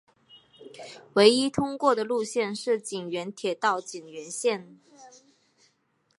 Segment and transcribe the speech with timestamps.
[1.13, 4.79] 唯一通过的路线是井原铁道井原线。